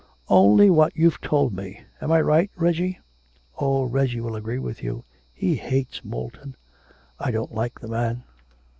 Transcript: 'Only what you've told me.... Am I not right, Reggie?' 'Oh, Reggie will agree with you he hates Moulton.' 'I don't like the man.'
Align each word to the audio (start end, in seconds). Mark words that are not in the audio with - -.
'Only 0.29 0.71
what 0.71 0.95
you've 0.97 1.21
told 1.21 1.53
me.... 1.55 1.79
Am 2.01 2.11
I 2.11 2.17
not 2.21 2.25
right, 2.25 2.51
Reggie?' 2.55 2.99
'Oh, 3.59 3.83
Reggie 3.83 4.19
will 4.19 4.35
agree 4.35 4.57
with 4.57 4.81
you 4.81 5.03
he 5.31 5.53
hates 5.57 6.03
Moulton.' 6.03 6.55
'I 7.19 7.29
don't 7.29 7.53
like 7.53 7.79
the 7.79 7.87
man.' 7.87 8.23